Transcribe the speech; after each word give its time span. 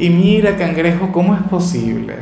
Y 0.00 0.08
mira, 0.08 0.56
cangrejo, 0.56 1.12
¿cómo 1.12 1.34
es 1.34 1.42
posible? 1.42 2.14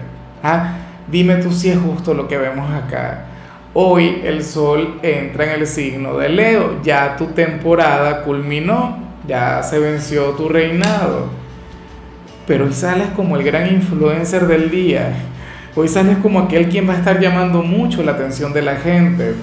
Ah, 0.42 0.78
dime 1.06 1.37
tú 1.37 1.52
si 1.52 1.70
es 1.70 1.78
justo 1.78 2.12
lo 2.12 2.27
que 2.27 2.37
vemos 2.37 2.68
acá. 2.73 3.27
Hoy 3.73 4.20
el 4.24 4.42
sol 4.42 4.98
entra 5.01 5.45
en 5.45 5.60
el 5.60 5.66
signo 5.68 6.18
de 6.18 6.28
Leo, 6.28 6.82
ya 6.82 7.14
tu 7.16 7.27
temporada 7.27 8.24
culminó, 8.24 8.98
ya 9.28 9.62
se 9.62 9.78
venció 9.78 10.30
tu 10.30 10.48
reinado. 10.48 11.28
Pero 12.48 12.64
hoy 12.64 12.73
sales 12.73 13.10
como 13.14 13.37
el 13.37 13.45
gran 13.45 13.73
influencer 13.73 14.48
del 14.48 14.73
día. 14.73 15.12
Hoy 15.76 15.87
sales 15.87 16.16
como 16.18 16.40
aquel 16.40 16.68
quien 16.68 16.88
va 16.88 16.95
a 16.95 16.98
estar 16.98 17.20
llamando 17.20 17.62
mucho 17.62 18.02
la 18.02 18.10
atención 18.10 18.52
de 18.52 18.62
la 18.62 18.74
gente. 18.74 19.34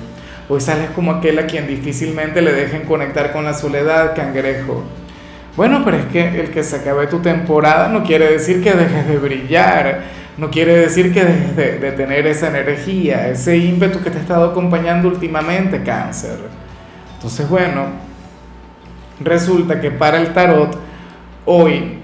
Hoy 0.49 0.59
sales 0.59 0.89
como 0.89 1.13
aquel 1.13 1.39
a 1.39 1.47
quien 1.47 1.67
difícilmente 1.67 2.41
le 2.41 2.51
dejen 2.51 2.81
conectar 2.81 3.31
con 3.31 3.45
la 3.45 3.53
soledad, 3.53 4.13
cangrejo. 4.13 4.83
Bueno, 5.55 5.81
pero 5.85 5.97
es 5.97 6.05
que 6.07 6.39
el 6.39 6.51
que 6.51 6.63
se 6.63 6.77
acabe 6.77 7.07
tu 7.07 7.19
temporada 7.19 7.87
no 7.87 8.03
quiere 8.03 8.29
decir 8.31 8.61
que 8.61 8.73
dejes 8.73 9.07
de 9.07 9.17
brillar, 9.17 10.03
no 10.37 10.49
quiere 10.49 10.75
decir 10.75 11.13
que 11.13 11.23
dejes 11.23 11.55
de, 11.55 11.91
tener 11.93 12.27
esa 12.27 12.49
energía, 12.49 13.29
ese 13.29 13.55
ímpetu 13.57 14.01
que 14.01 14.09
te 14.09 14.17
ha 14.17 14.21
estado 14.21 14.49
acompañando 14.51 15.07
últimamente, 15.07 15.81
cáncer. 15.81 16.37
Entonces, 17.15 17.47
bueno, 17.47 17.85
resulta 19.21 19.79
que 19.79 19.91
para 19.91 20.17
el 20.17 20.33
tarot, 20.33 20.77
hoy 21.45 21.99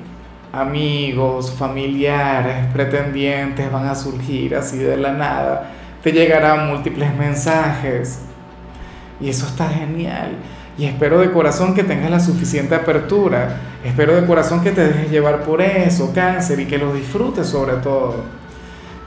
amigos, 0.53 1.51
familiares, 1.51 2.67
pretendientes 2.73 3.71
van 3.71 3.87
a 3.87 3.95
surgir 3.95 4.55
así 4.55 4.77
de 4.77 4.95
la 4.97 5.11
nada, 5.11 5.71
te 6.01 6.11
llegarán 6.11 6.69
múltiples 6.69 7.13
mensajes. 7.15 8.21
Y 9.19 9.29
eso 9.29 9.45
está 9.45 9.69
genial. 9.69 10.37
Y 10.81 10.85
espero 10.85 11.19
de 11.19 11.29
corazón 11.29 11.75
que 11.75 11.83
tengas 11.83 12.09
la 12.09 12.19
suficiente 12.19 12.73
apertura. 12.73 13.55
Espero 13.85 14.19
de 14.19 14.25
corazón 14.25 14.63
que 14.63 14.71
te 14.71 14.83
dejes 14.83 15.11
llevar 15.11 15.43
por 15.43 15.61
eso, 15.61 16.11
cáncer, 16.11 16.59
y 16.59 16.65
que 16.65 16.79
lo 16.79 16.91
disfrutes 16.91 17.45
sobre 17.45 17.73
todo. 17.73 18.15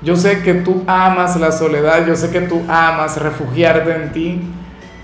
Yo 0.00 0.14
sé 0.14 0.40
que 0.42 0.54
tú 0.54 0.84
amas 0.86 1.34
la 1.34 1.50
soledad, 1.50 2.06
yo 2.06 2.14
sé 2.14 2.30
que 2.30 2.42
tú 2.42 2.62
amas 2.68 3.20
refugiarte 3.20 3.92
en 3.92 4.12
ti, 4.12 4.40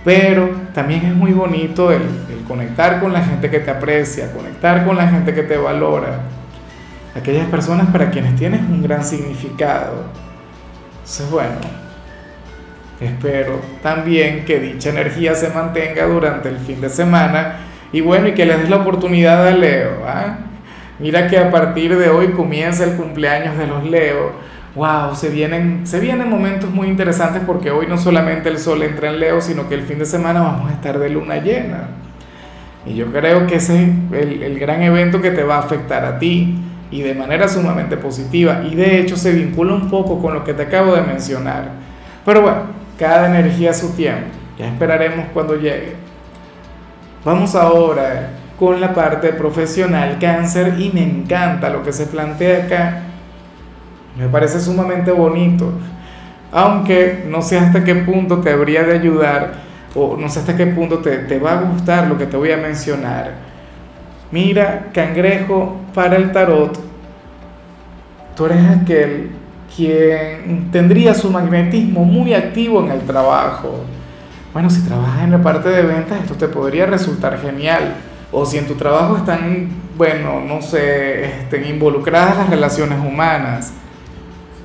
pero 0.04 0.48
también 0.72 1.06
es 1.06 1.12
muy 1.12 1.32
bonito 1.32 1.90
el, 1.90 2.02
conectar 2.46 3.00
con 3.00 3.12
la 3.12 3.24
gente 3.24 3.50
que 3.50 3.58
te 3.58 3.72
aprecia, 3.72 4.30
conectar 4.32 4.86
con 4.86 4.96
la 4.96 5.08
gente 5.08 5.34
que 5.34 5.42
te 5.42 5.56
valora, 5.56 6.20
aquellas 7.16 7.48
personas 7.48 7.88
para 7.88 8.12
quienes 8.12 8.36
tienes 8.36 8.60
un 8.60 8.80
gran 8.80 9.02
significado. 9.02 10.04
Entonces, 11.00 11.28
bueno, 11.32 11.89
Espero 13.00 13.60
también 13.82 14.44
que 14.44 14.60
dicha 14.60 14.90
energía 14.90 15.34
se 15.34 15.48
mantenga 15.48 16.06
durante 16.06 16.50
el 16.50 16.58
fin 16.58 16.82
de 16.82 16.90
semana 16.90 17.56
y 17.92 18.02
bueno, 18.02 18.28
y 18.28 18.32
que 18.32 18.44
les 18.44 18.60
des 18.60 18.68
la 18.68 18.76
oportunidad 18.76 19.48
a 19.48 19.52
Leo. 19.52 20.04
¿ah? 20.06 20.38
Mira 20.98 21.26
que 21.26 21.38
a 21.38 21.50
partir 21.50 21.96
de 21.96 22.10
hoy 22.10 22.28
comienza 22.28 22.84
el 22.84 22.96
cumpleaños 22.96 23.56
de 23.56 23.66
los 23.66 23.84
Leo. 23.84 24.32
Wow, 24.74 25.16
se 25.16 25.30
vienen, 25.30 25.86
se 25.86 25.98
vienen 25.98 26.28
momentos 26.28 26.70
muy 26.70 26.88
interesantes 26.88 27.42
porque 27.44 27.70
hoy 27.70 27.86
no 27.86 27.96
solamente 27.96 28.50
el 28.50 28.58
sol 28.58 28.82
entra 28.82 29.08
en 29.08 29.18
Leo, 29.18 29.40
sino 29.40 29.68
que 29.68 29.74
el 29.74 29.82
fin 29.82 29.98
de 29.98 30.04
semana 30.04 30.42
vamos 30.42 30.70
a 30.70 30.74
estar 30.74 30.98
de 30.98 31.08
luna 31.08 31.38
llena. 31.38 31.88
Y 32.84 32.94
yo 32.94 33.06
creo 33.06 33.46
que 33.46 33.56
ese 33.56 33.82
es 33.82 33.90
el, 34.12 34.42
el 34.42 34.58
gran 34.58 34.82
evento 34.82 35.20
que 35.20 35.30
te 35.30 35.42
va 35.42 35.56
a 35.56 35.60
afectar 35.60 36.04
a 36.04 36.18
ti 36.18 36.58
y 36.90 37.02
de 37.02 37.14
manera 37.14 37.48
sumamente 37.48 37.96
positiva. 37.96 38.62
Y 38.70 38.74
de 38.74 39.00
hecho 39.00 39.16
se 39.16 39.32
vincula 39.32 39.72
un 39.72 39.88
poco 39.88 40.20
con 40.20 40.34
lo 40.34 40.44
que 40.44 40.52
te 40.52 40.62
acabo 40.62 40.94
de 40.94 41.02
mencionar. 41.02 41.70
Pero 42.24 42.42
bueno, 42.42 42.79
cada 43.00 43.34
energía 43.34 43.70
a 43.70 43.74
su 43.74 43.94
tiempo. 43.94 44.28
Ya 44.58 44.68
esperaremos 44.68 45.26
cuando 45.32 45.56
llegue. 45.56 45.94
Vamos 47.24 47.54
ahora 47.54 48.28
con 48.58 48.78
la 48.78 48.92
parte 48.92 49.32
profesional 49.32 50.18
cáncer 50.20 50.74
y 50.78 50.90
me 50.90 51.02
encanta 51.02 51.70
lo 51.70 51.82
que 51.82 51.94
se 51.94 52.06
plantea 52.06 52.64
acá. 52.64 53.00
Me 54.18 54.28
parece 54.28 54.60
sumamente 54.60 55.10
bonito. 55.12 55.72
Aunque 56.52 57.24
no 57.26 57.40
sé 57.40 57.58
hasta 57.58 57.82
qué 57.82 57.94
punto 57.94 58.40
te 58.40 58.50
habría 58.50 58.82
de 58.82 58.92
ayudar 58.92 59.52
o 59.94 60.18
no 60.18 60.28
sé 60.28 60.40
hasta 60.40 60.56
qué 60.56 60.66
punto 60.66 60.98
te, 60.98 61.18
te 61.20 61.38
va 61.38 61.52
a 61.52 61.62
gustar 61.62 62.06
lo 62.06 62.18
que 62.18 62.26
te 62.26 62.36
voy 62.36 62.52
a 62.52 62.58
mencionar. 62.58 63.32
Mira, 64.30 64.88
cangrejo, 64.92 65.80
para 65.94 66.16
el 66.16 66.32
tarot, 66.32 66.78
tú 68.36 68.46
eres 68.46 68.62
aquel 68.82 69.39
quien 69.74 70.70
tendría 70.70 71.14
su 71.14 71.30
magnetismo 71.30 72.04
muy 72.04 72.34
activo 72.34 72.82
en 72.82 72.90
el 72.90 73.00
trabajo. 73.02 73.84
Bueno, 74.52 74.68
si 74.68 74.82
trabajas 74.82 75.22
en 75.24 75.30
la 75.30 75.42
parte 75.42 75.68
de 75.68 75.82
ventas, 75.82 76.20
esto 76.20 76.34
te 76.34 76.48
podría 76.48 76.86
resultar 76.86 77.40
genial. 77.40 77.94
O 78.32 78.44
si 78.44 78.58
en 78.58 78.66
tu 78.66 78.74
trabajo 78.74 79.16
están, 79.16 79.68
bueno, 79.96 80.40
no 80.40 80.60
sé, 80.62 81.24
estén 81.24 81.66
involucradas 81.66 82.36
las 82.36 82.50
relaciones 82.50 82.98
humanas. 82.98 83.72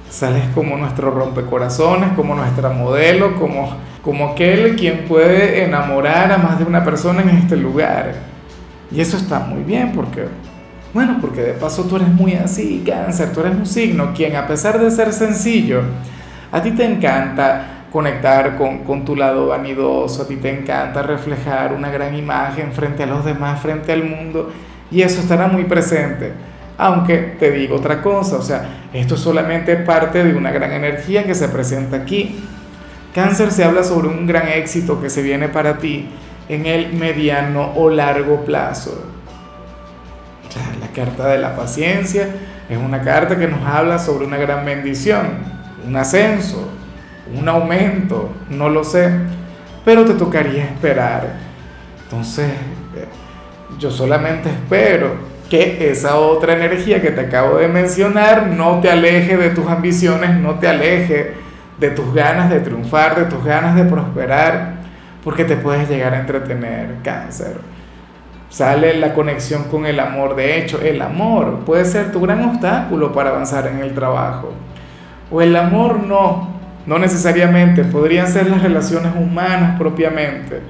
Sales 0.10 0.46
como 0.54 0.78
nuestro 0.78 1.12
rompecorazones, 1.12 2.14
como 2.16 2.36
nuestra 2.36 2.70
modelo, 2.70 3.36
como, 3.40 3.76
como 4.02 4.30
aquel 4.30 4.76
quien 4.76 5.06
puede 5.08 5.64
enamorar 5.64 6.32
a 6.32 6.38
más 6.38 6.58
de 6.58 6.66
una 6.66 6.84
persona 6.84 7.22
en 7.22 7.30
este 7.30 7.58
lugar. 7.58 8.14
Y 8.92 9.02
eso 9.02 9.18
está 9.18 9.40
muy 9.40 9.64
bien 9.64 9.92
porque 9.94 10.28
bueno, 10.96 11.18
porque 11.20 11.42
de 11.42 11.52
paso 11.52 11.84
tú 11.84 11.98
eres 11.98 12.08
muy 12.08 12.36
así, 12.36 12.82
cáncer, 12.88 13.34
tú 13.34 13.42
eres 13.42 13.54
un 13.54 13.66
signo 13.66 14.14
quien 14.16 14.34
a 14.38 14.48
pesar 14.48 14.80
de 14.80 14.90
ser 14.90 15.12
sencillo, 15.12 15.82
a 16.54 16.62
ti 16.62 16.72
te 16.72 16.86
encanta 16.86 17.88
conectar 17.92 18.56
con, 18.56 19.04
tu 19.04 19.14
lado 19.14 19.48
vanidoso, 19.48 20.22
a 20.22 20.28
ti 20.30 20.38
te 20.38 20.58
encanta 20.58 21.02
reflejar 21.02 21.74
una 21.74 21.92
gran 21.92 22.16
imagen 22.16 22.72
frente 22.72 23.04
a 23.04 23.08
los 23.08 23.26
demás, 23.26 23.60
frente 23.60 23.92
al 23.92 24.06
mundo, 24.06 24.54
y 24.90 25.02
eso 25.02 25.20
estará 25.20 25.48
muy 25.48 25.66
presente. 25.66 26.32
Aunque 26.78 27.18
te 27.38 27.52
digo 27.52 27.76
otra 27.76 28.02
cosa, 28.02 28.38
o 28.38 28.42
sea, 28.42 28.66
esto 28.94 29.16
es 29.16 29.20
solamente 29.20 29.76
parte 29.76 30.24
de 30.24 30.34
una 30.34 30.52
gran 30.52 30.72
energía 30.72 31.26
que 31.26 31.36
se 31.36 31.50
presenta 31.50 31.98
aquí. 31.98 32.40
Cáncer 33.14 33.52
se 33.52 33.66
habla 33.66 33.84
sobre 33.84 34.08
un 34.08 34.26
gran 34.26 34.48
éxito 34.48 35.02
que 35.02 35.10
se 35.10 35.22
viene 35.22 35.50
para 35.50 35.78
ti 35.78 36.08
en 36.48 36.66
el 36.66 36.94
mediano 36.94 37.74
o 37.76 37.90
largo 37.90 38.46
plazo 38.46 39.12
la 40.80 40.88
carta 40.88 41.28
de 41.28 41.38
la 41.38 41.56
paciencia 41.56 42.30
es 42.70 42.78
una 42.78 43.02
carta 43.02 43.38
que 43.38 43.48
nos 43.48 43.64
habla 43.66 44.00
sobre 44.00 44.26
una 44.26 44.38
gran 44.38 44.66
bendición, 44.66 45.28
un 45.86 45.96
ascenso, 45.96 46.70
un 47.34 47.48
aumento, 47.48 48.32
no 48.50 48.70
lo 48.70 48.84
sé, 48.84 49.12
pero 49.84 50.06
te 50.06 50.14
tocaría 50.14 50.64
esperar. 50.64 51.34
Entonces, 52.04 52.50
eh, 52.96 53.06
yo 53.80 53.92
solamente 53.92 54.50
espero 54.50 55.36
que 55.50 55.92
esa 55.92 56.16
otra 56.16 56.54
energía 56.54 57.02
que 57.02 57.12
te 57.12 57.22
acabo 57.22 57.58
de 57.58 57.68
mencionar 57.68 58.48
no 58.48 58.80
te 58.80 58.90
aleje 58.90 59.38
de 59.38 59.52
tus 59.52 59.68
ambiciones, 59.68 60.32
no 60.36 60.56
te 60.56 60.68
aleje 60.68 61.34
de 61.80 61.90
tus 61.92 62.14
ganas 62.14 62.50
de 62.50 62.62
triunfar, 62.62 63.16
de 63.16 63.26
tus 63.26 63.44
ganas 63.44 63.76
de 63.76 63.84
prosperar, 63.84 64.76
porque 65.24 65.46
te 65.46 65.58
puedes 65.58 65.88
llegar 65.88 66.14
a 66.14 66.20
entretener, 66.20 66.96
cáncer 67.04 67.58
sale 68.56 68.98
la 68.98 69.14
conexión 69.14 69.66
con 69.66 69.86
el 69.86 70.00
amor. 70.00 70.34
De 70.38 70.58
hecho, 70.58 70.80
el 70.80 71.02
amor 71.02 71.66
puede 71.66 71.84
ser 71.84 72.14
tu 72.14 72.22
gran 72.22 72.42
obstáculo 72.42 73.12
para 73.12 73.32
avanzar 73.32 73.68
en 73.68 73.80
el 73.80 73.94
trabajo. 73.94 74.54
O 75.30 75.42
el 75.42 75.54
amor 75.58 76.00
no, 76.02 76.52
no 76.86 76.98
necesariamente, 76.98 77.84
podrían 77.84 78.30
ser 78.30 78.50
las 78.50 78.64
relaciones 78.64 79.12
humanas 79.14 79.78
propiamente. 79.78 80.62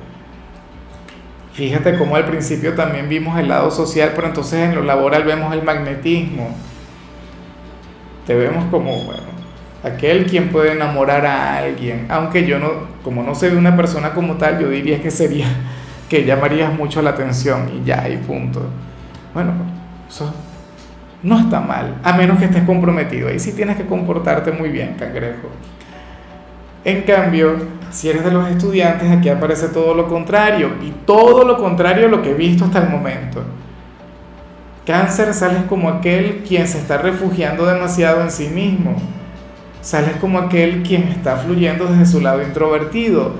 Fíjate 1.53 1.95
cómo 1.95 2.15
al 2.15 2.25
principio 2.25 2.73
también 2.73 3.07
vimos 3.07 3.37
el 3.37 3.49
lado 3.49 3.69
social, 3.69 4.13
pero 4.15 4.29
entonces 4.29 4.61
en 4.61 4.73
lo 4.73 4.81
laboral 4.81 5.23
vemos 5.23 5.53
el 5.53 5.61
magnetismo. 5.61 6.55
Te 8.25 8.33
vemos 8.33 8.65
como, 8.71 9.03
bueno, 9.03 9.21
aquel 9.83 10.25
quien 10.25 10.49
puede 10.49 10.71
enamorar 10.71 11.23
a 11.27 11.57
alguien, 11.57 12.07
aunque 12.09 12.47
yo 12.47 12.57
no, 12.57 12.71
como 13.03 13.21
no 13.21 13.35
de 13.35 13.55
una 13.55 13.77
persona 13.77 14.15
como 14.15 14.37
tal, 14.37 14.59
yo 14.59 14.69
diría 14.71 14.99
que 15.03 15.11
sería 15.11 15.45
que 16.09 16.25
llamarías 16.25 16.73
mucho 16.73 17.01
la 17.01 17.11
atención 17.11 17.69
y 17.75 17.85
ya, 17.85 18.07
y 18.09 18.17
punto. 18.17 18.61
Bueno, 19.33 19.51
eso 20.07 20.33
no 21.23 21.39
está 21.39 21.59
mal, 21.59 21.95
a 22.03 22.13
menos 22.13 22.37
que 22.37 22.45
estés 22.45 22.63
comprometido. 22.63 23.29
Ahí 23.29 23.39
sí 23.39 23.53
tienes 23.53 23.77
que 23.77 23.85
comportarte 23.85 24.51
muy 24.51 24.69
bien, 24.69 24.95
cangrejo. 24.97 25.49
En 26.83 27.01
cambio, 27.01 27.57
si 27.89 28.09
eres 28.09 28.23
de 28.23 28.31
los 28.31 28.47
estudiantes, 28.47 29.09
aquí 29.09 29.29
aparece 29.29 29.69
todo 29.69 29.95
lo 29.95 30.07
contrario, 30.07 30.73
y 30.83 30.91
todo 31.05 31.43
lo 31.43 31.57
contrario 31.57 32.05
a 32.05 32.09
lo 32.09 32.21
que 32.21 32.31
he 32.31 32.35
visto 32.35 32.65
hasta 32.65 32.83
el 32.83 32.89
momento. 32.89 33.43
Cáncer 34.85 35.33
sales 35.33 35.63
como 35.67 35.89
aquel 35.89 36.43
quien 36.47 36.67
se 36.67 36.77
está 36.77 36.99
refugiando 36.99 37.65
demasiado 37.65 38.21
en 38.21 38.29
sí 38.29 38.49
mismo. 38.49 38.95
Sales 39.81 40.17
como 40.17 40.37
aquel 40.37 40.83
quien 40.83 41.03
está 41.07 41.37
fluyendo 41.37 41.87
desde 41.87 42.05
su 42.05 42.21
lado 42.21 42.43
introvertido. 42.43 43.33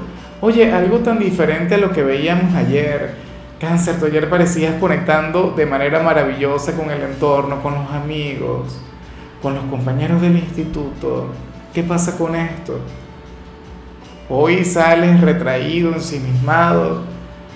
Oye, 0.45 0.71
algo 0.71 0.99
tan 0.99 1.17
diferente 1.17 1.73
a 1.73 1.79
lo 1.79 1.91
que 1.91 2.03
veíamos 2.03 2.53
ayer. 2.53 3.15
Cáncer, 3.59 3.99
tú 3.99 4.05
ayer 4.05 4.29
parecías 4.29 4.75
conectando 4.75 5.55
de 5.57 5.65
manera 5.65 6.03
maravillosa 6.03 6.75
con 6.75 6.91
el 6.91 7.01
entorno, 7.01 7.63
con 7.63 7.73
los 7.73 7.89
amigos, 7.89 8.79
con 9.41 9.55
los 9.55 9.63
compañeros 9.63 10.21
del 10.21 10.37
instituto. 10.37 11.29
¿Qué 11.73 11.81
pasa 11.81 12.15
con 12.15 12.35
esto? 12.35 12.79
Hoy 14.29 14.63
sales 14.65 15.19
retraído, 15.19 15.91
ensimismado, 15.93 17.01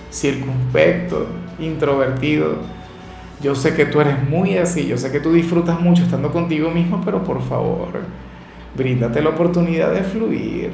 circunspecto, 0.10 1.28
introvertido 1.60 2.56
yo 3.40 3.54
sé 3.54 3.76
que 3.76 3.86
tú 3.86 4.02
eres 4.02 4.28
muy 4.28 4.58
así, 4.58 4.88
yo 4.88 4.98
sé 4.98 5.12
que 5.12 5.20
tú 5.20 5.32
disfrutas 5.32 5.80
mucho 5.80 6.02
estando 6.02 6.32
contigo 6.32 6.72
mismo, 6.72 7.02
pero 7.06 7.24
por 7.24 7.42
favor, 7.42 8.02
bríndate 8.76 9.22
la 9.22 9.30
oportunidad 9.30 9.94
de 9.94 10.02
fluir. 10.02 10.72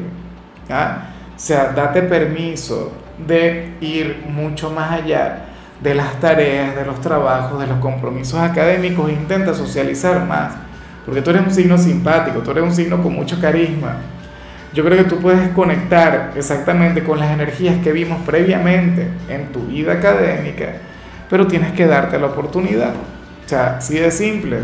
¿ah? 0.70 1.10
O 1.36 1.40
sea, 1.40 1.74
date 1.76 2.02
permiso 2.04 2.92
de 3.26 3.74
ir 3.82 4.24
mucho 4.30 4.70
más 4.70 4.92
allá 4.92 5.46
de 5.82 5.94
las 5.94 6.20
tareas, 6.20 6.76
de 6.76 6.86
los 6.86 7.02
trabajos, 7.02 7.60
de 7.60 7.68
los 7.68 7.80
compromisos 7.80 8.40
académicos. 8.40 9.12
Intenta 9.12 9.54
socializar 9.54 10.26
más, 10.26 10.54
porque 11.06 11.22
tú 11.22 11.32
eres 11.32 11.44
un 11.44 11.52
signo 11.52 11.78
simpático, 11.78 12.40
tú 12.40 12.52
eres 12.52 12.64
un 12.64 12.74
signo 12.74 13.02
con 13.02 13.14
mucho 13.14 13.40
carisma. 13.40 13.98
Yo 14.74 14.84
creo 14.84 14.98
que 14.98 15.10
tú 15.10 15.18
puedes 15.20 15.50
conectar 15.50 16.34
exactamente 16.36 17.04
con 17.04 17.20
las 17.20 17.32
energías 17.32 17.78
que 17.84 17.92
vimos 17.92 18.20
previamente 18.26 19.08
en 19.30 19.52
tu 19.52 19.62
vida 19.62 19.94
académica 19.94 20.74
pero 21.30 21.48
tienes 21.48 21.74
que 21.74 21.88
darte 21.88 22.20
la 22.20 22.28
oportunidad. 22.28 22.94
O 23.46 23.50
sea, 23.50 23.78
así 23.78 23.98
de 23.98 24.12
simple. 24.12 24.60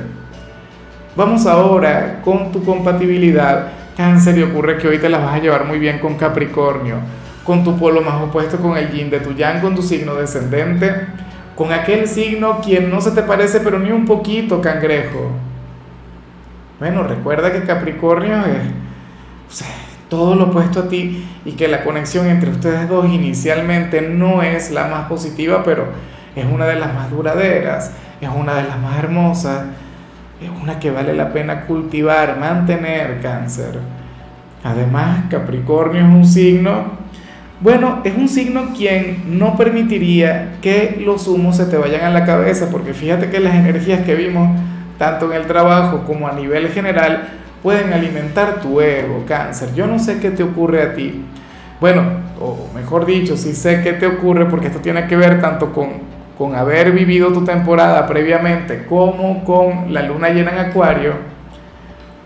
Vamos 1.15 1.45
ahora 1.45 2.21
con 2.23 2.51
tu 2.51 2.63
compatibilidad. 2.63 3.67
Cáncer 3.95 4.37
y 4.37 4.43
ocurre 4.43 4.77
que 4.77 4.87
hoy 4.87 4.97
te 4.97 5.09
la 5.09 5.17
vas 5.17 5.35
a 5.35 5.39
llevar 5.39 5.65
muy 5.65 5.79
bien 5.79 5.99
con 5.99 6.15
Capricornio, 6.15 6.95
con 7.43 7.63
tu 7.63 7.77
polo 7.77 8.01
más 8.01 8.21
opuesto 8.21 8.57
con 8.57 8.77
el 8.77 8.89
yin 8.91 9.09
de 9.09 9.19
tu 9.19 9.33
yang, 9.33 9.61
con 9.61 9.75
tu 9.75 9.81
signo 9.81 10.15
descendente, 10.15 11.07
con 11.55 11.71
aquel 11.71 12.07
signo 12.07 12.61
quien 12.61 12.89
no 12.89 13.01
se 13.01 13.11
te 13.11 13.21
parece 13.23 13.59
pero 13.59 13.79
ni 13.79 13.91
un 13.91 14.05
poquito 14.05 14.61
cangrejo. 14.61 15.31
Bueno, 16.79 17.03
recuerda 17.03 17.51
que 17.51 17.63
Capricornio 17.63 18.37
es 18.37 19.63
todo 20.09 20.35
lo 20.35 20.45
opuesto 20.45 20.81
a 20.81 20.89
ti 20.89 21.25
y 21.45 21.53
que 21.53 21.67
la 21.67 21.83
conexión 21.83 22.27
entre 22.27 22.49
ustedes 22.49 22.89
dos 22.89 23.05
inicialmente 23.07 24.01
no 24.01 24.41
es 24.41 24.71
la 24.71 24.87
más 24.87 25.07
positiva, 25.07 25.63
pero 25.63 25.85
es 26.35 26.45
una 26.45 26.65
de 26.65 26.75
las 26.75 26.93
más 26.93 27.09
duraderas, 27.09 27.91
es 28.19 28.29
una 28.29 28.55
de 28.55 28.63
las 28.63 28.79
más 28.79 28.97
hermosas, 28.99 29.65
es 30.41 30.49
una 30.49 30.79
que 30.79 30.91
vale 30.91 31.13
la 31.13 31.31
pena 31.31 31.61
cultivar, 31.61 32.37
mantener 32.39 33.19
cáncer. 33.21 33.79
Además, 34.63 35.25
Capricornio 35.29 36.01
es 36.01 36.07
un 36.07 36.25
signo, 36.25 37.01
bueno, 37.59 38.01
es 38.03 38.15
un 38.17 38.27
signo 38.27 38.73
quien 38.75 39.37
no 39.39 39.55
permitiría 39.55 40.53
que 40.61 41.01
los 41.05 41.27
humos 41.27 41.57
se 41.57 41.65
te 41.65 41.77
vayan 41.77 42.01
a 42.01 42.09
la 42.09 42.25
cabeza, 42.25 42.69
porque 42.71 42.93
fíjate 42.93 43.29
que 43.29 43.39
las 43.39 43.53
energías 43.53 44.01
que 44.01 44.15
vimos, 44.15 44.59
tanto 44.97 45.31
en 45.31 45.39
el 45.39 45.47
trabajo 45.47 46.03
como 46.05 46.27
a 46.27 46.33
nivel 46.33 46.69
general, 46.69 47.29
pueden 47.61 47.93
alimentar 47.93 48.61
tu 48.61 48.81
ego, 48.81 49.23
cáncer. 49.27 49.73
Yo 49.75 49.85
no 49.85 49.99
sé 49.99 50.19
qué 50.19 50.31
te 50.31 50.41
ocurre 50.41 50.81
a 50.81 50.93
ti. 50.95 51.23
Bueno, 51.79 52.03
o 52.39 52.67
mejor 52.73 53.05
dicho, 53.05 53.37
sí 53.37 53.53
sé 53.53 53.81
qué 53.83 53.93
te 53.93 54.07
ocurre 54.07 54.45
porque 54.45 54.67
esto 54.67 54.79
tiene 54.79 55.05
que 55.07 55.15
ver 55.15 55.39
tanto 55.39 55.71
con 55.71 55.89
con 56.41 56.55
haber 56.55 56.91
vivido 56.91 57.31
tu 57.31 57.45
temporada 57.45 58.07
previamente 58.07 58.87
como 58.87 59.43
con 59.43 59.93
la 59.93 60.01
luna 60.01 60.31
llena 60.31 60.49
en 60.49 60.57
acuario, 60.57 61.13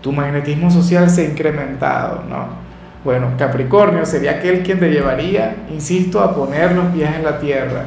tu 0.00 0.10
magnetismo 0.10 0.70
social 0.70 1.10
se 1.10 1.20
ha 1.20 1.24
incrementado, 1.28 2.22
¿no? 2.26 2.46
Bueno, 3.04 3.32
Capricornio 3.36 4.06
sería 4.06 4.38
aquel 4.38 4.62
quien 4.62 4.80
te 4.80 4.88
llevaría, 4.88 5.56
insisto, 5.70 6.22
a 6.22 6.34
poner 6.34 6.72
los 6.72 6.86
pies 6.94 7.10
en 7.14 7.24
la 7.24 7.38
tierra. 7.38 7.84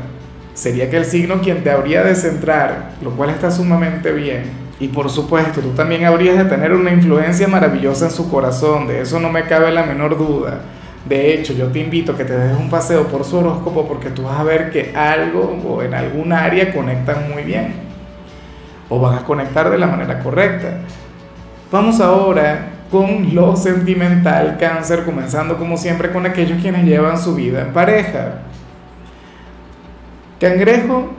Sería 0.54 0.86
aquel 0.86 1.04
signo 1.04 1.42
quien 1.42 1.64
te 1.64 1.72
habría 1.72 2.04
de 2.04 2.14
centrar, 2.14 2.92
lo 3.02 3.10
cual 3.10 3.32
está 3.32 3.50
sumamente 3.50 4.12
bien. 4.12 4.44
Y 4.80 4.90
por 4.90 5.10
supuesto, 5.10 5.62
tú 5.62 5.70
también 5.70 6.06
habrías 6.06 6.38
de 6.38 6.46
tener 6.46 6.74
una 6.74 6.92
influencia 6.92 7.48
maravillosa 7.48 8.06
en 8.06 8.12
su 8.12 8.30
corazón, 8.30 8.86
de 8.86 9.02
eso 9.02 9.20
no 9.20 9.32
me 9.32 9.46
cabe 9.46 9.72
la 9.72 9.82
menor 9.82 10.16
duda. 10.16 10.60
De 11.08 11.34
hecho, 11.34 11.54
yo 11.54 11.68
te 11.68 11.80
invito 11.80 12.12
a 12.12 12.18
que 12.18 12.26
te 12.26 12.38
des 12.38 12.58
un 12.58 12.70
paseo 12.70 13.08
por 13.08 13.24
su 13.24 13.38
horóscopo 13.38 13.88
porque 13.88 14.10
tú 14.10 14.24
vas 14.24 14.40
a 14.40 14.44
ver 14.44 14.70
que 14.70 14.94
algo 14.96 15.58
o 15.68 15.82
en 15.82 15.94
algún 15.94 16.34
área 16.34 16.74
conectan 16.74 17.30
muy 17.32 17.44
bien 17.44 17.74
o 18.90 19.00
van 19.00 19.20
a 19.20 19.24
conectar 19.24 19.70
de 19.70 19.78
la 19.78 19.88
manera 19.88 20.20
correcta. 20.20 20.80
Vamos 21.72 22.02
ahora 22.02 22.70
con 22.92 23.34
lo 23.34 23.56
sentimental 23.56 24.58
cáncer, 24.60 25.06
comenzando 25.06 25.58
como 25.58 25.78
siempre 25.78 26.12
con 26.12 26.26
aquellos 26.26 26.60
quienes 26.62 26.86
llevan 26.86 27.18
su 27.20 27.36
vida 27.36 27.62
en 27.62 27.72
pareja. 27.72 28.40
Cangrejo, 30.40 31.14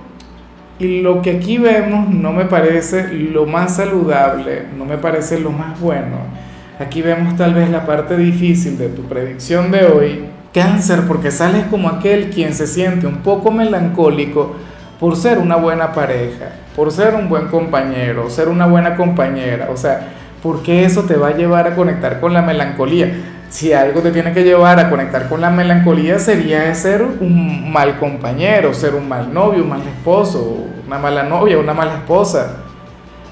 y 0.79 1.03
lo 1.03 1.23
que 1.23 1.31
aquí 1.31 1.59
vemos 1.59 2.09
no 2.09 2.33
me 2.33 2.47
parece 2.47 3.09
lo 3.13 3.47
más 3.47 3.77
saludable, 3.77 4.65
no 4.77 4.85
me 4.85 4.99
parece 4.99 5.39
lo 5.39 5.51
más 5.51 5.79
bueno 5.79 6.40
Aquí 6.81 7.03
vemos 7.03 7.37
tal 7.37 7.53
vez 7.53 7.69
la 7.69 7.85
parte 7.85 8.17
difícil 8.17 8.79
de 8.79 8.89
tu 8.89 9.03
predicción 9.03 9.71
de 9.71 9.85
hoy. 9.85 10.25
Cáncer, 10.55 11.03
porque 11.07 11.31
sales 11.31 11.67
como 11.67 11.91
aquel 11.91 12.31
quien 12.31 12.55
se 12.55 12.67
siente 12.67 13.07
un 13.07 13.19
poco 13.19 13.51
melancólico 13.51 14.57
por 14.99 15.15
ser 15.15 15.37
una 15.37 15.57
buena 15.57 15.93
pareja, 15.93 16.47
por 16.75 16.91
ser 16.91 17.15
un 17.15 17.29
buen 17.29 17.49
compañero, 17.49 18.31
ser 18.31 18.49
una 18.49 18.67
buena 18.67 18.97
compañera. 18.97 19.69
O 19.71 19.77
sea, 19.77 20.09
porque 20.43 20.87
eso 20.87 21.03
te 21.03 21.17
va 21.17 21.29
a 21.29 21.37
llevar 21.37 21.67
a 21.67 21.77
conectar 21.77 22.19
con 22.19 22.33
la 22.33 22.41
melancolía. 22.41 23.13
Si 23.51 23.75
algo 23.75 24.01
te 24.01 24.11
tiene 24.11 24.33
que 24.33 24.43
llevar 24.43 24.81
a 24.81 24.89
conectar 24.89 25.29
con 25.29 25.43
la 25.43 25.51
melancolía 25.51 26.19
sería 26.19 26.75
ser 26.75 27.03
un 27.03 27.71
mal 27.71 27.99
compañero, 27.99 28.73
ser 28.73 28.95
un 28.95 29.07
mal 29.07 29.35
novio, 29.35 29.65
un 29.65 29.69
mal 29.69 29.83
esposo, 29.83 30.65
una 30.87 30.99
mala 30.99 31.25
novia, 31.25 31.59
una 31.59 31.75
mala 31.75 31.97
esposa. 31.97 32.57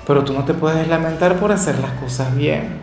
Pero 0.06 0.22
tú 0.22 0.34
no 0.34 0.44
te 0.44 0.52
puedes 0.52 0.86
lamentar 0.86 1.36
por 1.36 1.50
hacer 1.50 1.78
las 1.78 1.92
cosas 1.92 2.36
bien. 2.36 2.77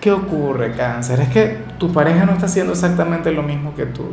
¿Qué 0.00 0.10
ocurre, 0.10 0.72
cáncer? 0.72 1.20
Es 1.20 1.28
que 1.28 1.58
tu 1.78 1.92
pareja 1.92 2.24
no 2.24 2.32
está 2.32 2.46
haciendo 2.46 2.72
exactamente 2.72 3.30
lo 3.32 3.42
mismo 3.42 3.74
que 3.74 3.84
tú. 3.84 4.06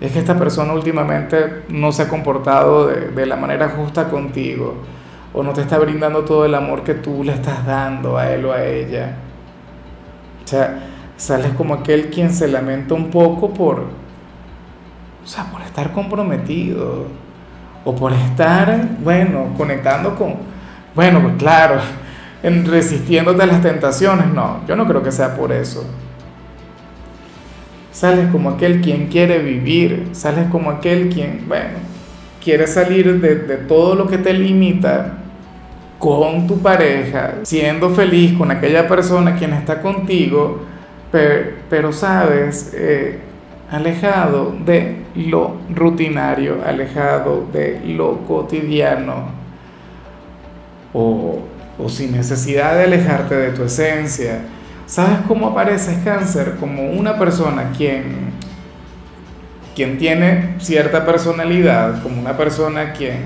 Es 0.00 0.12
que 0.12 0.18
esta 0.18 0.38
persona 0.38 0.72
últimamente 0.72 1.64
no 1.68 1.92
se 1.92 2.02
ha 2.02 2.08
comportado 2.08 2.86
de, 2.86 3.26
la 3.26 3.36
manera 3.36 3.68
justa 3.68 4.08
contigo 4.08 4.76
o 5.32 5.42
no 5.42 5.52
te 5.52 5.60
está 5.60 5.78
brindando 5.78 6.24
todo 6.24 6.46
el 6.46 6.54
amor 6.54 6.82
que 6.82 6.94
tú 6.94 7.22
le 7.22 7.32
estás 7.32 7.66
dando 7.66 8.16
a 8.16 8.30
él 8.30 8.46
o 8.46 8.52
a 8.52 8.64
ella. 8.64 9.14
O 10.44 10.48
sea, 10.48 10.78
sales 11.16 11.52
como 11.52 11.74
aquel 11.74 12.08
quien 12.10 12.32
se 12.32 12.48
lamenta 12.48 12.94
un 12.94 13.10
poco 13.10 13.52
por, 13.52 13.80
o 13.80 15.26
sea, 15.26 15.44
por 15.44 15.60
estar 15.62 15.92
comprometido 15.92 17.06
o 17.84 17.94
por 17.94 18.12
estar, 18.12 18.88
bueno, 19.00 19.52
conectando 19.56 20.14
con, 20.14 20.34
bueno, 20.94 21.20
pues 21.22 21.34
claro, 21.36 21.80
en 22.44 22.66
resistiéndote 22.66 23.42
a 23.42 23.46
las 23.46 23.62
tentaciones. 23.62 24.26
No, 24.32 24.60
yo 24.68 24.76
no 24.76 24.86
creo 24.86 25.02
que 25.02 25.10
sea 25.10 25.34
por 25.34 25.50
eso. 25.50 25.84
Sales 27.90 28.30
como 28.30 28.50
aquel 28.50 28.82
quien 28.82 29.06
quiere 29.06 29.38
vivir, 29.38 30.10
sales 30.12 30.48
como 30.50 30.70
aquel 30.70 31.08
quien, 31.08 31.44
bueno, 31.48 31.78
quiere 32.42 32.66
salir 32.66 33.20
de, 33.20 33.56
todo 33.56 33.94
lo 33.94 34.06
que 34.06 34.18
te 34.18 34.34
limita 34.34 35.14
con 35.98 36.46
tu 36.46 36.58
pareja, 36.58 37.36
siendo 37.44 37.90
feliz 37.90 38.36
con 38.36 38.50
aquella 38.50 38.86
persona 38.86 39.36
quien 39.36 39.54
está 39.54 39.80
contigo, 39.80 40.64
pero, 41.10 41.92
sabes, 41.92 42.72
eh, 42.74 43.20
alejado 43.70 44.54
de 44.66 44.96
lo 45.14 45.56
rutinario, 45.74 46.58
alejado 46.66 47.46
de 47.52 47.80
lo 47.86 48.18
cotidiano. 48.26 49.44
O 50.92 51.53
o 51.78 51.88
sin 51.88 52.12
necesidad 52.12 52.76
de 52.76 52.84
alejarte 52.84 53.34
de 53.34 53.50
tu 53.50 53.64
esencia. 53.64 54.40
¿Sabes 54.86 55.18
cómo 55.26 55.48
apareces 55.48 55.98
cáncer? 56.04 56.56
Como 56.60 56.90
una 56.90 57.18
persona 57.18 57.72
quien, 57.76 58.32
quien 59.74 59.98
tiene 59.98 60.54
cierta 60.58 61.04
personalidad, 61.04 62.02
como 62.02 62.20
una 62.20 62.36
persona 62.36 62.92
quien, 62.92 63.24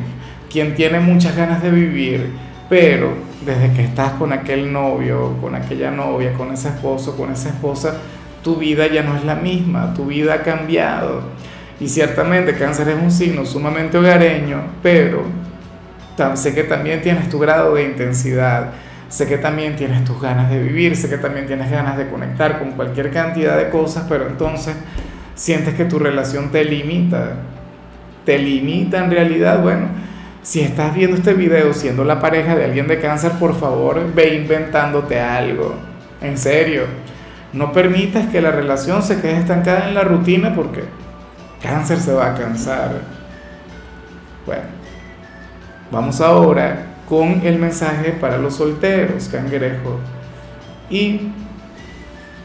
quien 0.51 0.75
tiene 0.75 1.01
muchas 1.01 1.37
ganas 1.37 1.63
de 1.63 1.71
vivir, 1.71 2.33
pero 2.69 3.13
desde 3.45 3.73
que 3.73 3.83
estás 3.83 4.13
con 4.13 4.33
aquel 4.33 4.73
novio, 4.73 5.37
con 5.41 5.55
aquella 5.55 5.91
novia, 5.91 6.33
con 6.35 6.53
ese 6.53 6.69
esposo, 6.69 7.17
con 7.17 7.33
esa 7.33 7.49
esposa, 7.49 7.95
tu 8.43 8.57
vida 8.57 8.87
ya 8.87 9.03
no 9.03 9.17
es 9.17 9.25
la 9.25 9.35
misma, 9.35 9.95
tu 9.95 10.07
vida 10.07 10.35
ha 10.35 10.43
cambiado. 10.43 11.23
Y 11.81 11.89
ciertamente 11.89 12.55
cáncer 12.55 12.89
es 12.89 12.97
un 13.01 13.11
signo 13.11 13.45
sumamente 13.45 13.99
hogareño, 13.99 14.63
pero 14.83 15.23
sé 16.35 16.55
que 16.55 16.65
también 16.65 17.03
tienes 17.03 17.29
tu 17.29 17.39
grado 17.39 17.75
de 17.75 17.85
intensidad, 17.85 18.71
sé 19.09 19.27
que 19.27 19.39
también 19.39 19.77
tienes 19.77 20.05
tus 20.05 20.21
ganas 20.21 20.51
de 20.51 20.63
vivir, 20.63 20.97
sé 20.97 21.09
que 21.09 21.19
también 21.19 21.47
tienes 21.47 21.71
ganas 21.71 21.97
de 21.97 22.09
conectar 22.09 22.59
con 22.59 22.73
cualquier 22.73 23.11
cantidad 23.11 23.57
de 23.57 23.71
cosas, 23.71 24.05
pero 24.09 24.27
entonces 24.27 24.75
sientes 25.35 25.75
que 25.75 25.85
tu 25.85 25.99
relación 25.99 26.51
te 26.51 26.65
limita, 26.65 27.35
te 28.25 28.39
limita 28.39 29.05
en 29.05 29.11
realidad, 29.11 29.63
bueno, 29.63 29.89
si 30.43 30.61
estás 30.61 30.95
viendo 30.95 31.17
este 31.17 31.35
video 31.35 31.73
siendo 31.75 32.05
la 32.05 32.21
pareja 32.21 32.57
de 32.57 32.65
alguien 32.65 32.89
de 32.89 32.99
cáncer, 33.01 33.33
por 33.33 33.55
favor, 33.55 34.13
ve 34.15 34.35
inventándote 34.35 35.21
algo. 35.21 35.75
En 36.21 36.37
serio, 36.37 36.85
no 37.53 37.73
permitas 37.73 38.27
que 38.27 38.41
la 38.41 38.51
relación 38.51 39.03
se 39.03 39.21
quede 39.21 39.39
estancada 39.39 39.89
en 39.89 39.95
la 39.95 40.03
rutina 40.03 40.55
porque 40.55 40.85
cáncer 41.63 41.99
se 41.99 42.13
va 42.13 42.33
a 42.33 42.35
cansar. 42.35 42.93
Bueno, 44.47 44.78
vamos 45.91 46.21
ahora 46.21 46.87
con 47.09 47.41
el 47.45 47.59
mensaje 47.59 48.13
para 48.13 48.39
los 48.39 48.57
solteros, 48.57 49.29
cangrejo. 49.29 49.99
Y 50.91 51.31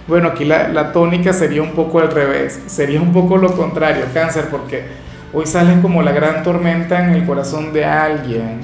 bueno, 0.07 0.29
aquí 0.29 0.45
la, 0.45 0.67
la, 0.69 0.91
tónica 0.91 1.33
sería 1.33 1.61
un 1.61 1.71
poco 1.71 1.99
al 1.99 2.11
revés, 2.11 2.61
sería 2.67 3.01
un 3.01 3.13
poco 3.13 3.37
lo 3.37 3.53
contrario, 3.55 4.05
cáncer, 4.13 4.47
porque 4.49 4.83
hoy 5.33 5.45
sales 5.45 5.79
como 5.81 6.01
la 6.01 6.11
gran 6.11 6.43
tormenta 6.43 7.05
en 7.05 7.11
el 7.11 7.25
corazón 7.25 7.71
de 7.71 7.85
alguien, 7.85 8.61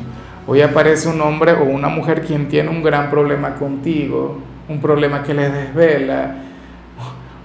hoy 0.47 0.61
aparece 0.61 1.07
un 1.07 1.21
hombre 1.21 1.53
o 1.53 1.63
una 1.63 1.87
mujer 1.87 2.21
quien 2.21 2.49
tiene 2.49 2.69
un 2.69 2.83
gran 2.83 3.09
problema 3.09 3.55
contigo, 3.55 4.39
un 4.67 4.81
problema 4.81 5.23
que 5.23 5.33
les 5.33 5.51
desvela, 5.51 6.35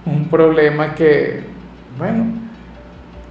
un 0.05 0.27
problema 0.27 0.93
que, 0.93 1.43
bueno, 1.97 2.25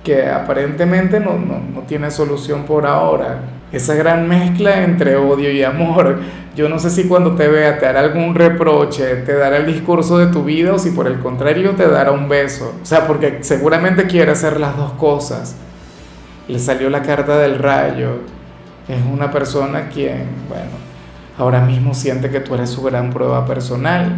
que 0.02 0.28
aparentemente 0.28 1.20
no, 1.20 1.38
no, 1.38 1.60
no 1.74 1.80
tiene 1.82 2.10
solución 2.10 2.64
por 2.64 2.86
ahora, 2.86 3.38
esa 3.76 3.94
gran 3.94 4.28
mezcla 4.28 4.82
entre 4.84 5.16
odio 5.16 5.50
y 5.50 5.62
amor. 5.62 6.20
Yo 6.54 6.68
no 6.68 6.78
sé 6.78 6.90
si 6.90 7.08
cuando 7.08 7.34
te 7.34 7.48
vea 7.48 7.78
te 7.78 7.86
hará 7.86 8.00
algún 8.00 8.34
reproche, 8.34 9.16
te 9.16 9.34
dará 9.34 9.56
el 9.56 9.66
discurso 9.66 10.18
de 10.18 10.28
tu 10.28 10.44
vida 10.44 10.72
o 10.72 10.78
si 10.78 10.90
por 10.90 11.08
el 11.08 11.18
contrario 11.18 11.72
te 11.72 11.88
dará 11.88 12.12
un 12.12 12.28
beso. 12.28 12.74
O 12.80 12.86
sea, 12.86 13.06
porque 13.06 13.38
seguramente 13.42 14.06
quiere 14.06 14.30
hacer 14.30 14.60
las 14.60 14.76
dos 14.76 14.92
cosas. 14.92 15.56
Le 16.46 16.58
salió 16.58 16.88
la 16.90 17.02
carta 17.02 17.38
del 17.38 17.58
rayo. 17.58 18.18
Es 18.88 19.00
una 19.12 19.32
persona 19.32 19.88
quien, 19.88 20.26
bueno, 20.48 20.70
ahora 21.38 21.60
mismo 21.60 21.94
siente 21.94 22.30
que 22.30 22.40
tú 22.40 22.54
eres 22.54 22.70
su 22.70 22.82
gran 22.82 23.10
prueba 23.10 23.44
personal. 23.44 24.14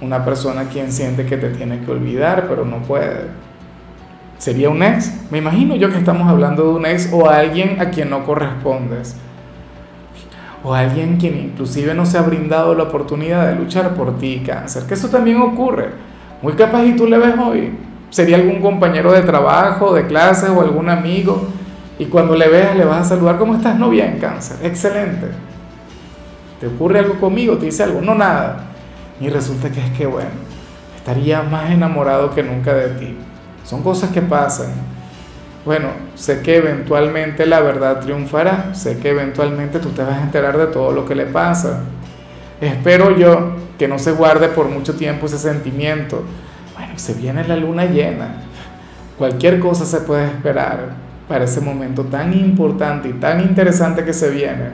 Una 0.00 0.24
persona 0.24 0.64
quien 0.64 0.90
siente 0.90 1.26
que 1.26 1.36
te 1.36 1.50
tiene 1.50 1.80
que 1.80 1.90
olvidar, 1.92 2.46
pero 2.48 2.64
no 2.64 2.78
puede 2.82 3.45
sería 4.38 4.70
un 4.70 4.82
ex. 4.82 5.12
Me 5.30 5.38
imagino 5.38 5.76
yo 5.76 5.90
que 5.90 5.98
estamos 5.98 6.28
hablando 6.28 6.64
de 6.64 6.70
un 6.70 6.86
ex 6.86 7.10
o 7.12 7.28
alguien 7.28 7.80
a 7.80 7.90
quien 7.90 8.10
no 8.10 8.24
correspondes. 8.24 9.16
O 10.62 10.74
alguien 10.74 11.16
quien 11.16 11.38
inclusive 11.38 11.94
no 11.94 12.06
se 12.06 12.18
ha 12.18 12.22
brindado 12.22 12.74
la 12.74 12.84
oportunidad 12.84 13.46
de 13.46 13.54
luchar 13.54 13.94
por 13.94 14.18
ti, 14.18 14.42
cáncer. 14.44 14.84
Que 14.84 14.94
eso 14.94 15.08
también 15.08 15.40
ocurre. 15.40 15.90
Muy 16.42 16.54
capaz 16.54 16.84
y 16.84 16.96
tú 16.96 17.06
le 17.06 17.18
ves 17.18 17.34
hoy. 17.38 17.72
Sería 18.10 18.36
algún 18.36 18.60
compañero 18.60 19.12
de 19.12 19.22
trabajo, 19.22 19.94
de 19.94 20.06
clase 20.06 20.48
o 20.48 20.60
algún 20.60 20.88
amigo. 20.88 21.48
Y 21.98 22.06
cuando 22.06 22.34
le 22.34 22.48
veas 22.48 22.76
le 22.76 22.84
vas 22.84 23.06
a 23.06 23.08
saludar, 23.10 23.38
¿cómo 23.38 23.54
estás? 23.54 23.78
No 23.78 23.90
bien, 23.90 24.18
cáncer. 24.20 24.58
Excelente. 24.62 25.28
¿Te 26.60 26.66
ocurre 26.66 27.00
algo 27.00 27.20
conmigo? 27.20 27.56
¿Te 27.58 27.66
dice 27.66 27.82
algo? 27.82 28.00
No, 28.00 28.14
nada. 28.14 28.64
Y 29.20 29.28
resulta 29.28 29.70
que 29.70 29.80
es 29.80 29.90
que, 29.92 30.06
bueno, 30.06 30.30
estaría 30.96 31.42
más 31.42 31.70
enamorado 31.70 32.34
que 32.34 32.42
nunca 32.42 32.74
de 32.74 32.88
ti. 32.88 33.16
Son 33.66 33.82
cosas 33.82 34.10
que 34.10 34.22
pasan. 34.22 34.72
Bueno, 35.64 35.88
sé 36.14 36.40
que 36.40 36.56
eventualmente 36.58 37.44
la 37.44 37.60
verdad 37.60 37.98
triunfará, 37.98 38.72
sé 38.74 38.98
que 38.98 39.10
eventualmente 39.10 39.80
tú 39.80 39.88
te 39.88 40.02
vas 40.02 40.18
a 40.18 40.22
enterar 40.22 40.56
de 40.56 40.66
todo 40.66 40.92
lo 40.92 41.04
que 41.04 41.16
le 41.16 41.26
pasa. 41.26 41.80
Espero 42.60 43.16
yo 43.16 43.56
que 43.76 43.88
no 43.88 43.98
se 43.98 44.12
guarde 44.12 44.48
por 44.48 44.68
mucho 44.68 44.94
tiempo 44.94 45.26
ese 45.26 45.38
sentimiento. 45.38 46.22
Bueno, 46.76 46.92
se 46.96 47.14
viene 47.14 47.46
la 47.46 47.56
luna 47.56 47.86
llena. 47.86 48.36
Cualquier 49.18 49.58
cosa 49.58 49.84
se 49.84 49.98
puede 50.00 50.26
esperar 50.26 50.90
para 51.28 51.44
ese 51.44 51.60
momento 51.60 52.04
tan 52.04 52.32
importante 52.32 53.08
y 53.08 53.14
tan 53.14 53.40
interesante 53.40 54.04
que 54.04 54.12
se 54.12 54.30
viene. 54.30 54.70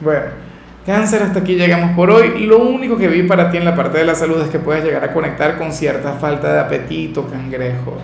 Bueno. 0.00 0.45
Cáncer, 0.86 1.20
hasta 1.24 1.40
aquí 1.40 1.56
llegamos 1.56 1.96
por 1.96 2.12
hoy. 2.12 2.46
Lo 2.46 2.58
único 2.58 2.96
que 2.96 3.08
vi 3.08 3.24
para 3.24 3.50
ti 3.50 3.56
en 3.56 3.64
la 3.64 3.74
parte 3.74 3.98
de 3.98 4.04
la 4.04 4.14
salud 4.14 4.40
es 4.40 4.48
que 4.50 4.60
puedes 4.60 4.84
llegar 4.84 5.02
a 5.02 5.12
conectar 5.12 5.58
con 5.58 5.72
cierta 5.72 6.12
falta 6.12 6.52
de 6.52 6.60
apetito, 6.60 7.26
cangrejo. 7.26 7.98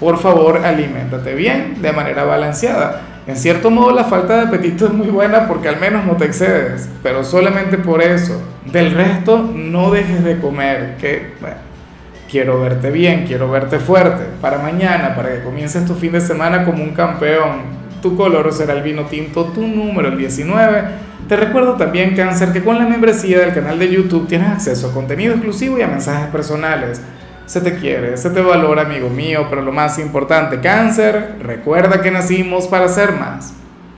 Por 0.00 0.18
favor, 0.18 0.58
aliméntate 0.64 1.32
bien, 1.34 1.80
de 1.80 1.92
manera 1.92 2.24
balanceada. 2.24 3.02
En 3.28 3.36
cierto 3.36 3.70
modo, 3.70 3.92
la 3.92 4.02
falta 4.02 4.34
de 4.34 4.42
apetito 4.48 4.86
es 4.88 4.92
muy 4.92 5.06
buena 5.06 5.46
porque 5.46 5.68
al 5.68 5.78
menos 5.78 6.04
no 6.06 6.16
te 6.16 6.24
excedes, 6.24 6.88
pero 7.04 7.22
solamente 7.22 7.78
por 7.78 8.02
eso. 8.02 8.42
Del 8.64 8.90
resto, 8.90 9.38
no 9.54 9.92
dejes 9.92 10.24
de 10.24 10.38
comer, 10.38 10.96
que, 11.00 11.34
quiero 12.28 12.60
verte 12.60 12.90
bien, 12.90 13.26
quiero 13.28 13.48
verte 13.48 13.78
fuerte. 13.78 14.24
Para 14.40 14.58
mañana, 14.58 15.14
para 15.14 15.36
que 15.36 15.44
comiences 15.44 15.86
tu 15.86 15.94
fin 15.94 16.10
de 16.10 16.20
semana 16.20 16.64
como 16.64 16.82
un 16.82 16.94
campeón. 16.94 17.84
Tu 18.02 18.16
color 18.16 18.52
será 18.52 18.72
el 18.72 18.82
vino 18.82 19.02
tinto, 19.02 19.44
tu 19.44 19.64
número 19.64 20.08
el 20.08 20.18
19 20.18 21.13
te 21.28 21.36
recuerdo 21.36 21.74
también, 21.74 22.14
Cáncer, 22.14 22.52
que 22.52 22.62
con 22.62 22.78
la 22.78 22.86
membresía 22.86 23.38
del 23.40 23.54
canal 23.54 23.78
de 23.78 23.90
YouTube 23.90 24.28
tienes 24.28 24.50
acceso 24.50 24.88
a 24.88 24.92
contenido 24.92 25.32
exclusivo 25.32 25.78
y 25.78 25.82
a 25.82 25.86
mensajes 25.86 26.28
personales. 26.28 27.00
Se 27.46 27.60
te 27.60 27.76
quiere, 27.76 28.16
se 28.16 28.30
te 28.30 28.40
valora, 28.40 28.82
amigo 28.82 29.10
mío, 29.10 29.46
pero 29.50 29.62
lo 29.62 29.72
más 29.72 29.98
importante, 29.98 30.60
Cáncer, 30.60 31.36
recuerda 31.40 32.00
que 32.00 32.10
nacimos 32.10 32.66
para 32.66 32.88
ser 32.88 33.12
más. 33.12 33.52